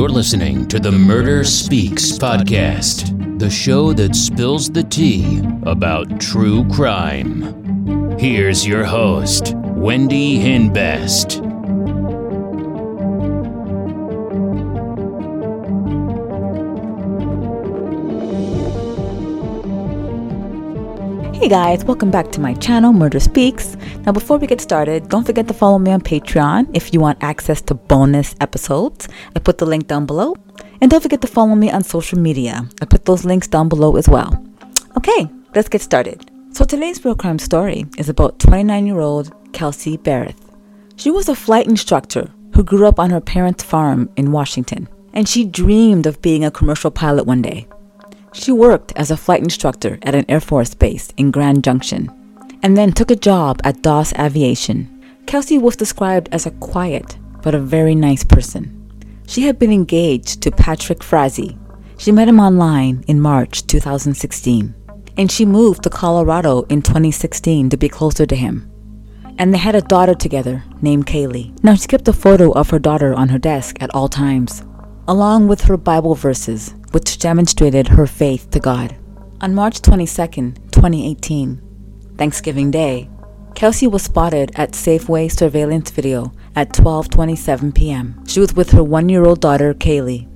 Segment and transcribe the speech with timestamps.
[0.00, 6.66] You're listening to the Murder Speaks podcast, the show that spills the tea about true
[6.70, 8.18] crime.
[8.18, 11.49] Here's your host, Wendy Hinbest.
[21.40, 23.74] Hey guys, welcome back to my channel, Murder Speaks.
[24.04, 27.22] Now, before we get started, don't forget to follow me on Patreon if you want
[27.22, 29.08] access to bonus episodes.
[29.34, 30.36] I put the link down below.
[30.82, 32.68] And don't forget to follow me on social media.
[32.82, 34.36] I put those links down below as well.
[34.98, 36.30] Okay, let's get started.
[36.52, 40.36] So, today's real crime story is about 29 year old Kelsey Berreth.
[40.96, 45.26] She was a flight instructor who grew up on her parents' farm in Washington, and
[45.26, 47.66] she dreamed of being a commercial pilot one day.
[48.32, 52.10] She worked as a flight instructor at an Air Force base in Grand Junction
[52.62, 55.02] and then took a job at Doss Aviation.
[55.26, 58.76] Kelsey was described as a quiet but a very nice person.
[59.26, 61.56] She had been engaged to Patrick Frazee.
[61.98, 64.74] She met him online in March 2016,
[65.16, 68.70] and she moved to Colorado in 2016 to be closer to him.
[69.38, 71.62] And they had a daughter together named Kaylee.
[71.62, 74.62] Now, she kept a photo of her daughter on her desk at all times,
[75.08, 78.96] along with her Bible verses which demonstrated her faith to God.
[79.40, 81.62] On March 22, 2018,
[82.16, 83.08] Thanksgiving Day,
[83.54, 88.22] Kelsey was spotted at Safeway surveillance video at 12:27 p.m.
[88.26, 90.26] She was with her 1-year-old daughter Kaylee.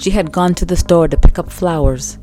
[0.00, 2.18] She had gone to the store to pick up flowers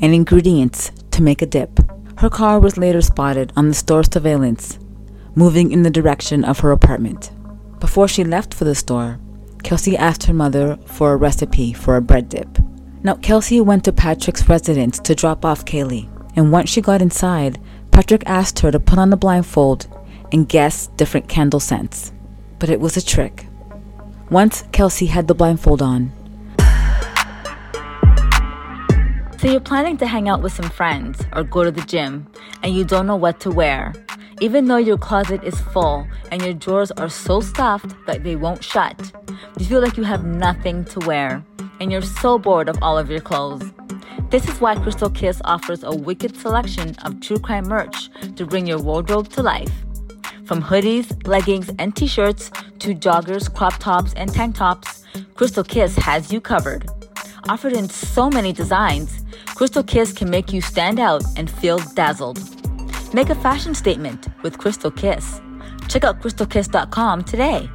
[0.00, 1.80] and ingredients to make a dip.
[2.18, 4.78] Her car was later spotted on the store surveillance,
[5.34, 7.30] moving in the direction of her apartment.
[7.80, 9.18] Before she left for the store,
[9.62, 12.58] Kelsey asked her mother for a recipe for a bread dip.
[13.06, 17.60] Now, Kelsey went to Patrick's residence to drop off Kaylee, and once she got inside,
[17.92, 19.86] Patrick asked her to put on a blindfold
[20.32, 22.12] and guess different candle scents.
[22.58, 23.46] But it was a trick.
[24.28, 26.10] Once Kelsey had the blindfold on,
[29.38, 32.26] so you're planning to hang out with some friends or go to the gym,
[32.64, 33.94] and you don't know what to wear.
[34.40, 38.64] Even though your closet is full and your drawers are so stuffed that they won't
[38.64, 39.12] shut,
[39.60, 41.44] you feel like you have nothing to wear
[41.80, 43.70] and you're so bored of all of your clothes.
[44.30, 48.66] This is why Krystal Kiss offers a wicked selection of true crime merch to bring
[48.66, 49.72] your wardrobe to life.
[50.44, 52.50] From hoodies, leggings, and t shirts
[52.80, 55.04] to joggers, crop tops, and tank tops,
[55.34, 56.88] Krystal Kiss has you covered.
[57.48, 62.38] Offered in so many designs, Krystal Kiss can make you stand out and feel dazzled.
[63.14, 65.40] Make a fashion statement with Krystal Kiss.
[65.88, 67.68] Check out krystalkiss.com today.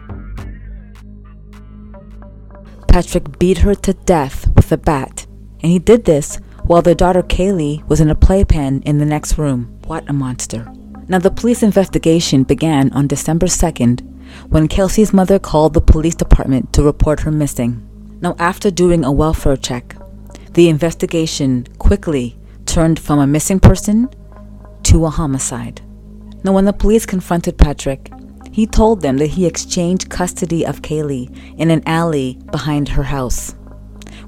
[2.91, 5.25] Patrick beat her to death with a bat,
[5.61, 9.37] and he did this while their daughter Kaylee was in a playpen in the next
[9.37, 9.79] room.
[9.87, 10.69] What a monster.
[11.07, 14.01] Now, the police investigation began on December 2nd
[14.49, 17.81] when Kelsey's mother called the police department to report her missing.
[18.19, 19.95] Now, after doing a welfare check,
[20.51, 24.09] the investigation quickly turned from a missing person
[24.83, 25.79] to a homicide.
[26.43, 28.11] Now, when the police confronted Patrick,
[28.51, 33.55] he told them that he exchanged custody of Kaylee in an alley behind her house,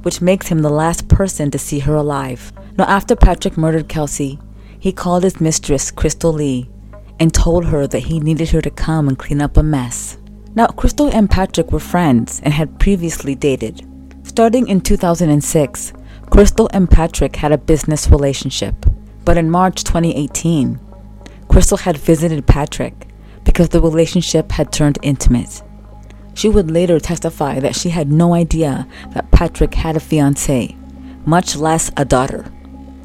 [0.02, 2.54] which makes him the last person to see her alive.
[2.78, 4.40] Now, after Patrick murdered Kelsey,
[4.80, 6.70] he called his mistress, Krystal Lee,
[7.20, 10.18] and told her that he needed her to come and clean up a mess.
[10.56, 13.88] Now, Krystal and Patrick were friends and had previously dated.
[14.24, 15.94] Starting in 2006,
[16.26, 18.76] Krystal and Patrick had a business relationship.
[19.26, 20.80] But in March 2018,
[21.48, 23.08] Krystal had visited Patrick
[23.44, 25.62] because the relationship had turned intimate.
[26.34, 30.76] She would later testify that she had no idea that Patrick had a fiance,
[31.26, 32.46] much less a daughter.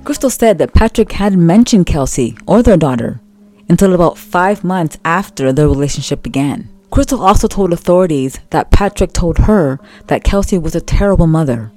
[0.04, 3.20] Krystal said that Patrick hadn't mentioned Kelsey or their daughter
[3.68, 6.68] until about five months after their relationship began.
[6.90, 11.70] Krystal also told authorities that Patrick told her that Kelsey was a terrible mother,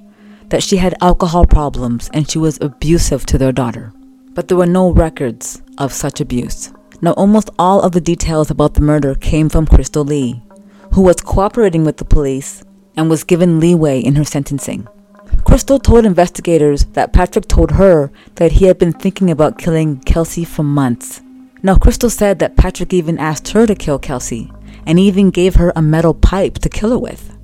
[0.48, 3.92] that she had alcohol problems, and she was abusive to their daughter.
[4.32, 6.72] But there were no records of such abuse.
[7.04, 10.40] Now, almost all of the details about the murder came from Krystal Lee,
[10.94, 12.62] who was cooperating with the police
[12.96, 14.86] and was given leeway in her sentencing.
[15.44, 20.44] Krystal told investigators that Patrick told her that he had been thinking about killing Kelsey
[20.44, 21.20] for months.
[21.64, 24.52] Now, Krystal said that Patrick even asked her to kill Kelsey
[24.86, 27.36] and even gave her a metal pipe to kill her with.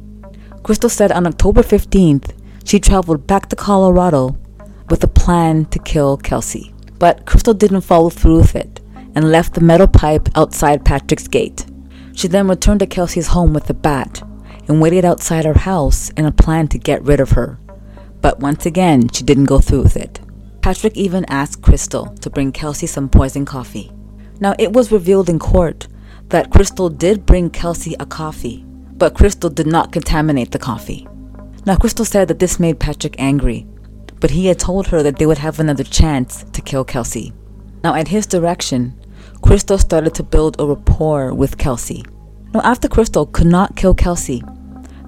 [0.62, 2.30] Krystal said on October 15th,
[2.62, 4.36] she traveled back to Colorado
[4.88, 6.72] with a plan to kill Kelsey.
[7.00, 8.80] But Krystal didn't follow through with it
[9.18, 11.66] and left the metal pipe outside Patrick's gate.
[12.14, 14.22] She then returned to Kelsey's home with a bat
[14.68, 17.58] and waited outside her house in a plan to get rid of her.
[18.20, 20.20] But once again, she didn't go through with it.
[20.60, 23.90] Patrick even asked Krystal to bring Kelsey some poison coffee.
[24.38, 25.88] Now, it was revealed in court
[26.28, 31.08] that Krystal did bring Kelsey a coffee, but Krystal did not contaminate the coffee.
[31.66, 33.66] Now, Krystal said that this made Patrick angry,
[34.20, 37.32] but he had told her that they would have another chance to kill Kelsey.
[37.82, 38.94] Now, at his direction,
[39.48, 42.04] Krystal started to build a rapport with Kelsey.
[42.52, 44.42] Now, after Krystal could not kill Kelsey,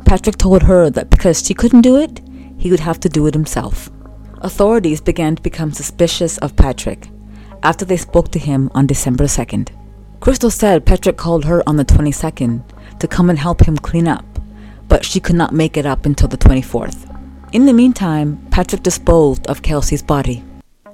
[0.06, 2.22] Patrick told her that because she couldn't do it,
[2.56, 3.90] he would have to do it himself.
[4.38, 7.10] Authorities began to become suspicious of Patrick
[7.62, 9.68] after they spoke to him on December 2nd.
[10.20, 12.62] Krystal said Patrick called her on the 22nd
[12.98, 14.24] to come and help him clean up,
[14.88, 17.14] but she could not make it up until the 24th.
[17.52, 20.42] In the meantime, Patrick disposed of Kelsey's body.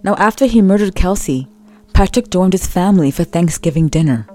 [0.03, 1.47] Now, after he murdered Kelsey,
[1.97, 4.29] Patrick joined his family for Thanksgiving dinner.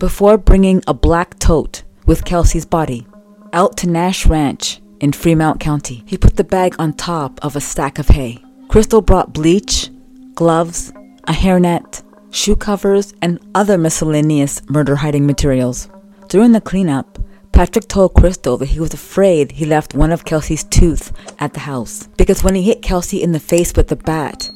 [0.00, 3.06] Before bringing a black tote with Kelsey's body
[3.52, 7.60] out to Nash Ranch in Fremont County, he put the bag on top of a
[7.60, 8.42] stack of hay.
[8.66, 9.90] Krystal brought bleach,
[10.34, 10.92] gloves,
[11.28, 12.02] a hairnet,
[12.32, 15.88] shoe covers, and other miscellaneous murder hiding materials.
[16.28, 17.20] During the cleanup,
[17.52, 21.60] Patrick told Krystal that he was afraid he left one of Kelsey's tooth at the
[21.60, 24.50] house because when he hit Kelsey in the face with the bat,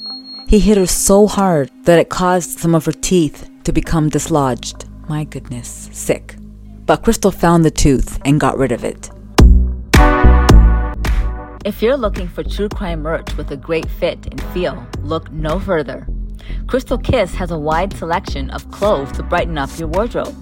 [0.49, 4.87] he hit her so hard that it caused some of her teeth to become dislodged.
[5.07, 6.37] My goodness, sick.
[6.87, 9.11] But Krystal found the tooth and got rid of it.
[11.67, 15.61] If you're looking for true crime merch with a great fit and feel, look no
[15.61, 16.07] further.
[16.65, 20.35] Krystal Kiss has a wide selection of clothes to brighten up your wardrobe.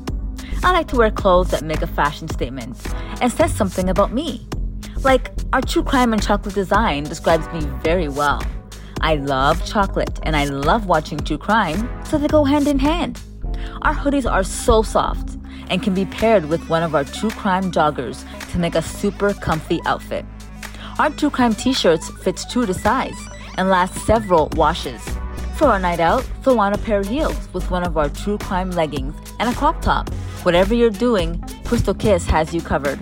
[0.62, 2.78] I like to wear clothes that make a fashion statement
[3.20, 4.46] and says something about me.
[5.02, 8.40] Like our true crime and chocolate design describes me very well.
[9.00, 13.20] I love chocolate and I love watching true crime, so they go hand in hand.
[13.82, 15.36] Our hoodies are so soft
[15.70, 19.34] and can be paired with one of our true crime joggers to make a super
[19.34, 20.24] comfy outfit.
[20.98, 23.18] Our true crime t-shirts fits true to size
[23.58, 25.02] and last several washes.
[25.56, 28.38] For a night out, throw on a pair of heels with one of our true
[28.38, 30.10] crime leggings and a crop top.
[30.42, 32.98] Whatever you're doing, Krystal Kiss has you covered.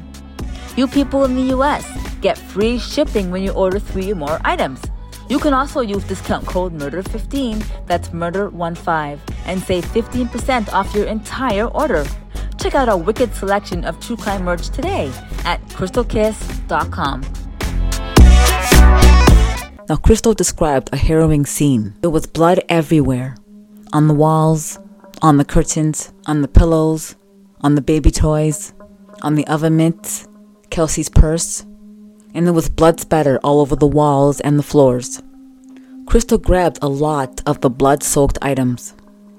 [0.76, 1.85] You people in the US
[2.20, 4.81] get free shipping when you order three or more items.
[5.29, 11.67] You can also use discount code MURDER15, that's MURDER15, and save 15% off your entire
[11.67, 12.05] order.
[12.59, 15.12] Check out our wicked selection of true crime merch today
[15.44, 17.23] at krystalkiss.com.
[19.87, 21.94] Now, Krystal described a harrowing scene.
[22.00, 23.37] There was blood everywhere
[23.93, 24.79] on the walls,
[25.20, 27.17] on the curtains, on the pillows,
[27.61, 28.73] on the baby toys,
[29.23, 30.27] on the oven mitts,
[30.70, 31.67] Kelsey's purse,
[32.35, 35.23] and there was blood spatter all over the walls and the floors.
[36.05, 38.95] Krystal grabbed a lot of the blood soaked items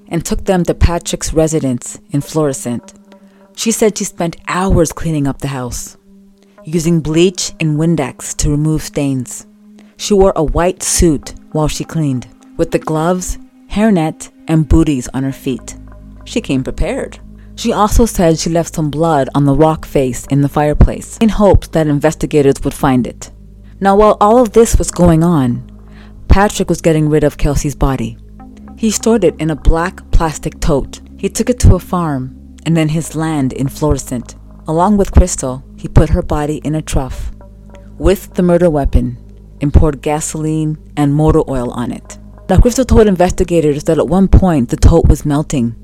[0.08, 2.94] and took them to Patrick's residence in Florissant.
[3.56, 5.98] She said she spent hours cleaning up the house,
[6.64, 9.46] using bleach and Windex to remove stains.
[9.98, 12.28] She wore a white suit while she cleaned,
[12.58, 13.38] with the gloves,
[13.72, 15.76] hairnet, and booties on her feet.
[16.26, 17.20] She came prepared.
[17.56, 21.30] She also said she left some blood on the rock face in the fireplace in
[21.30, 23.32] hopes that investigators would find it.
[23.80, 25.72] Now, while all of this was going on,
[26.28, 28.18] Patrick was getting rid of Kelsey's body.
[28.78, 31.00] He stored it in a black plastic tote.
[31.18, 34.36] He took it to a farm and then his land in Florissant.
[34.68, 37.32] Along with Krystal, he put her body in a trough
[37.98, 39.18] with the murder weapon
[39.62, 42.18] and poured gasoline and motor oil on it.
[42.50, 45.76] Now, Krystal told investigators that at one point the tote was melting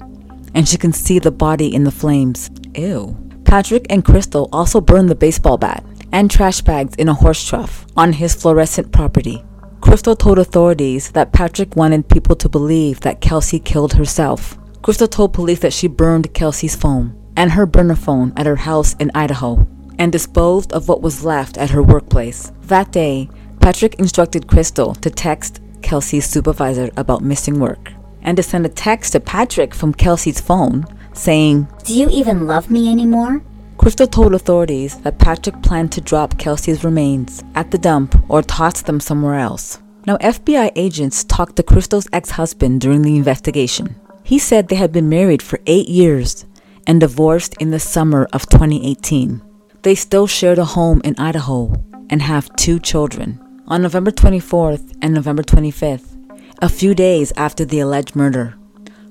[0.53, 2.49] and she can see the body in the flames.
[2.75, 3.17] Ew.
[3.45, 7.85] Patrick and Krystal also burned the baseball bat and trash bags in a horse trough
[7.97, 9.43] on his Florissant property.
[9.79, 14.57] Krystal told authorities that Patrick wanted people to believe that Kelsey killed herself.
[14.81, 18.95] Krystal told police that she burned Kelsey's phone and her burner phone at her house
[18.99, 22.51] in Idaho and disposed of what was left at her workplace.
[22.63, 27.91] That day, Patrick instructed Krystal to text Kelsey's supervisor about missing work
[28.23, 32.69] and to send a text to Patrick from Kelsey's phone saying, Do you even love
[32.71, 33.41] me anymore?
[33.77, 38.83] Krystal told authorities that Patrick planned to drop Kelsey's remains at the dump or toss
[38.83, 39.79] them somewhere else.
[40.05, 43.95] Now, FBI agents talked to Krystal's ex husband during the investigation.
[44.23, 46.45] He said they had been married for eight years
[46.87, 49.41] and divorced in the summer of 2018.
[49.81, 51.73] They still shared a home in Idaho
[52.09, 53.39] and have two children.
[53.67, 56.20] On November 24th and November 25th,
[56.61, 58.53] a few days after the alleged murder,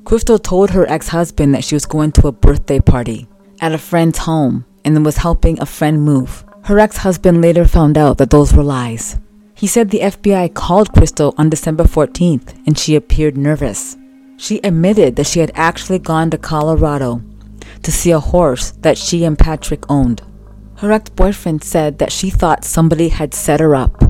[0.05, 3.27] Krystal told her ex husband that she was going to a birthday party
[3.61, 6.45] at a friend's home and was helping a friend move.
[6.65, 9.19] Her ex husband later found out that those were lies.
[9.55, 13.97] He said the FBI called Krystal on December 14th and she appeared nervous.
[14.37, 17.21] She admitted that she had actually gone to Colorado
[17.83, 20.23] to see a horse that she and Patrick owned.
[20.77, 24.01] Her ex boyfriend said that she thought somebody had set her up,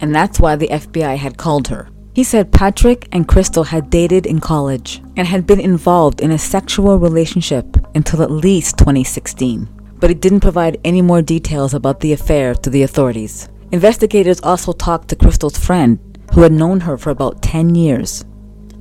[0.00, 1.88] and that's why the FBI had called her.
[2.16, 6.38] He said Patrick and Krystal had dated in college and had been involved in a
[6.38, 9.68] sexual relationship until at least 2016.
[10.00, 13.50] But he didn't provide any more details about the affair to the authorities.
[13.70, 15.98] Investigators also talked to Krystal's friend,
[16.32, 18.24] who had known her for about 10 years.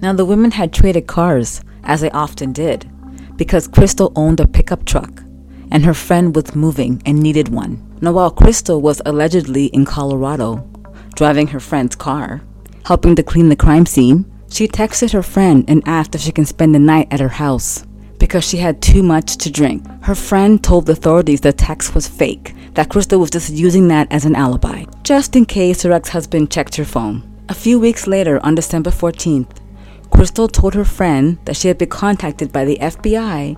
[0.02, 2.90] Now, the women had traded cars, as they often did,
[3.36, 5.24] because Krystal owned a pickup truck,
[5.72, 7.84] and her friend was moving and needed one.
[8.00, 10.66] Now, while Krystal was allegedly in Colorado,
[11.16, 12.42] driving her friend's car,
[12.86, 16.46] helping to clean the crime scene, she texted her friend and asked if she can
[16.46, 17.86] spend the night at her house
[18.20, 19.86] because she had too much to drink.
[20.04, 24.08] Her friend told the authorities the text was fake, that Krystal was just using that
[24.12, 27.24] as an alibi, just in case her ex husband checked her phone.
[27.50, 29.58] A few weeks later, on December 14th,
[30.12, 33.58] Krystal told her friend that she had been contacted by the FBI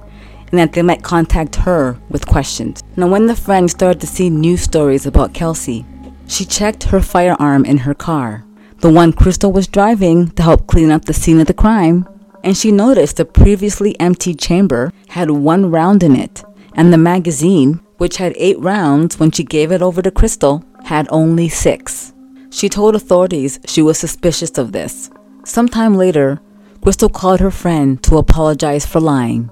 [0.49, 2.81] and that they might contact her with questions.
[2.95, 5.85] Now, when the friend started to see news stories about Kelsey,
[6.27, 8.46] she checked her firearm in her car,
[8.79, 12.07] the one Krystal was driving to help clean up the scene of the crime,
[12.43, 16.43] and she noticed the previously empty chamber had one round in it,
[16.73, 21.07] and the magazine, which had eight rounds when she gave it over to Krystal, had
[21.09, 22.13] only six.
[22.51, 25.09] She told authorities she was suspicious of this.
[25.43, 26.39] Sometime later,
[26.81, 29.49] Krystal called her friend to apologize for lying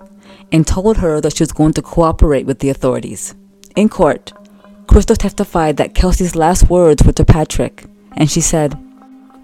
[0.51, 3.33] and told her that she was going to cooperate with the authorities.
[3.75, 4.31] In court,
[4.85, 8.79] Krystal testified that Kelsey's last words were to Patrick, and she said,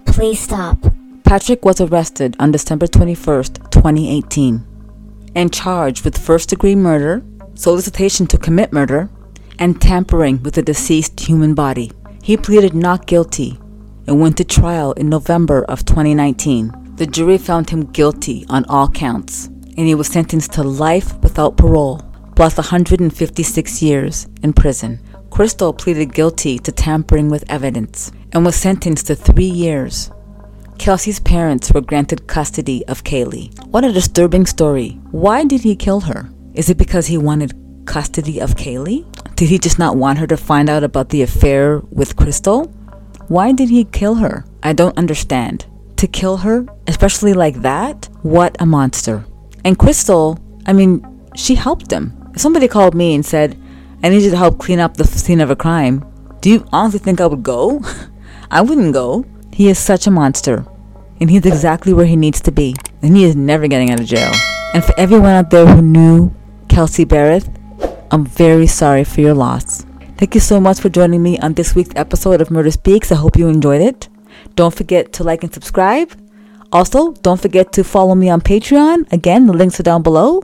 [0.05, 0.77] Please stop.
[1.23, 4.65] Patrick was arrested on December 21st, 2018,
[5.35, 7.23] and charged with first degree murder,
[7.55, 9.09] solicitation to commit murder,
[9.59, 11.91] and tampering with a deceased human body.
[12.21, 13.59] He pleaded not guilty
[14.07, 16.95] and went to trial in November of 2019.
[16.95, 21.57] The jury found him guilty on all counts and he was sentenced to life without
[21.57, 22.01] parole,
[22.35, 24.99] plus 156 years in prison.
[25.31, 30.11] Krystal pleaded guilty to tampering with evidence and was sentenced to three years.
[30.77, 33.49] Kelsey's parents were granted custody of Kaylee.
[33.67, 34.99] What a disturbing story.
[35.11, 36.29] Why did he kill her?
[36.53, 39.05] Is it because he wanted custody of Kaylee?
[39.37, 42.69] Did he just not want her to find out about the affair with Krystal?
[43.29, 44.43] Why did he kill her?
[44.61, 45.65] I don't understand.
[45.95, 48.09] To kill her, especially like that?
[48.21, 49.23] What a monster.
[49.63, 52.33] And Krystal, I mean, she helped him.
[52.35, 53.57] Somebody called me and said,
[54.03, 56.03] I need you to help clean up the scene of a crime,
[56.41, 57.81] do you honestly think I would go?
[58.51, 59.25] I wouldn't go.
[59.53, 60.65] He is such a monster.
[61.19, 62.75] And he's exactly where he needs to be.
[63.03, 64.31] And he is never getting out of jail.
[64.73, 66.33] And for everyone out there who knew
[66.67, 67.47] Kelsey Berreth,
[68.09, 69.85] I'm very sorry for your loss.
[70.17, 73.11] Thank you so much for joining me on this week's episode of Murder Speaks.
[73.11, 74.09] I hope you enjoyed it.
[74.55, 76.11] Don't forget to like and subscribe.
[76.71, 79.11] Also, don't forget to follow me on Patreon.
[79.13, 80.41] Again, the links are down below.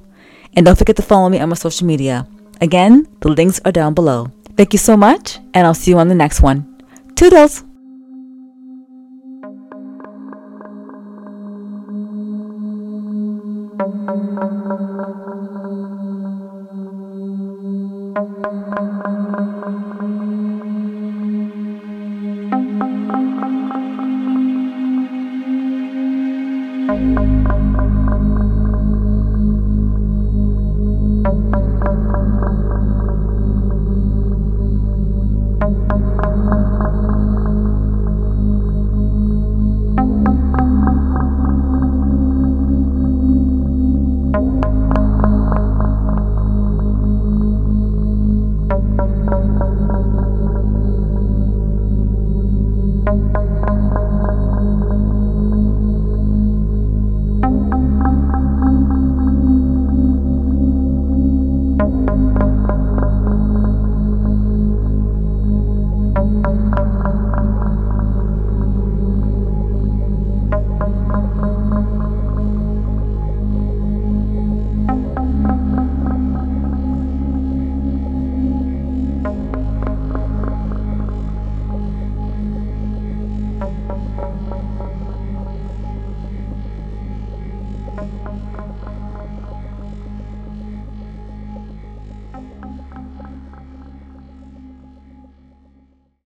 [0.54, 2.28] And don't forget to follow me on my social media.
[2.60, 4.32] Again, the links are down below.
[4.56, 6.66] Thank you so much, and I'll see you on the next one.
[7.16, 7.64] Toodles!